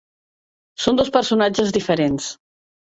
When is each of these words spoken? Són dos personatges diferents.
Són 0.85 0.99
dos 1.01 1.13
personatges 1.19 1.79
diferents. 1.79 2.37